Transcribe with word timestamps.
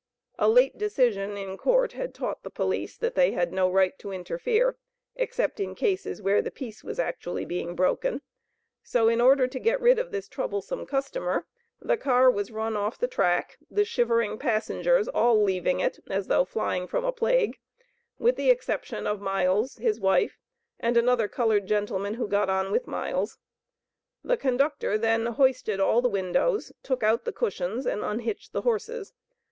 A 0.39 0.49
late 0.49 0.79
decision 0.79 1.37
in 1.37 1.57
court 1.59 1.93
had 1.93 2.15
taught 2.15 2.41
the 2.41 2.49
police 2.49 2.97
that 2.97 3.13
they 3.13 3.33
had 3.33 3.53
no 3.53 3.69
right 3.71 3.99
to 3.99 4.11
interfere, 4.11 4.75
except 5.15 5.59
in 5.59 5.75
cases 5.75 6.23
where 6.23 6.41
the 6.41 6.49
peace 6.49 6.83
was 6.83 6.97
actually 6.97 7.45
being 7.45 7.75
broken; 7.75 8.23
so 8.81 9.07
in 9.07 9.21
order 9.21 9.45
to 9.45 9.59
get 9.59 9.79
rid 9.79 9.99
of 9.99 10.09
this 10.11 10.27
troublesome 10.27 10.87
customer, 10.87 11.45
the 11.79 11.97
car 11.97 12.31
was 12.31 12.49
run 12.49 12.75
off 12.75 12.97
the 12.97 13.07
track, 13.07 13.59
the 13.69 13.85
shivering 13.85 14.39
passengers 14.39 15.07
all 15.07 15.43
leaving 15.43 15.79
it, 15.79 15.99
as 16.09 16.25
though 16.25 16.45
flying 16.45 16.87
from 16.87 17.05
a 17.05 17.11
plague, 17.11 17.59
with 18.17 18.37
the 18.37 18.49
exception 18.49 19.05
of 19.05 19.21
Miles, 19.21 19.75
his 19.75 19.99
wife, 19.99 20.39
and 20.79 20.97
another 20.97 21.27
colored 21.27 21.67
gentleman, 21.67 22.15
who 22.15 22.27
got 22.27 22.49
on 22.49 22.71
with 22.71 22.87
Miles. 22.87 23.37
The 24.23 24.35
conductor 24.35 24.97
then 24.97 25.27
hoisted 25.27 25.79
all 25.79 26.01
the 26.01 26.09
windows, 26.09 26.71
took 26.81 27.03
out 27.03 27.23
the 27.23 27.31
cushions, 27.31 27.85
and 27.85 28.01
unhitched 28.03 28.51
the 28.51 28.61
horses. 28.61 29.13